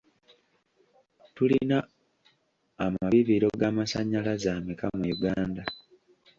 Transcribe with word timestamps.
Tulina 1.35 1.77
amabibiro 2.85 3.47
g'amasannyalaze 3.59 4.47
ameka 4.57 4.85
mu 4.97 5.03
Uganda? 5.15 5.61